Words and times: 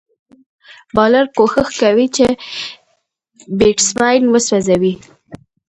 بالر 0.95 1.25
کوښښ 1.35 1.67
کوي، 1.81 2.07
چي 2.15 2.25
بېټسمېن 3.57 4.23
وسوځوي. 4.33 4.93